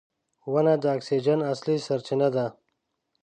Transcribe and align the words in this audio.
•ونه 0.51 0.73
د 0.83 0.83
اکسیجن 0.95 1.39
اصلي 1.53 1.77
سرچینه 1.87 2.27
ده. 2.35 2.45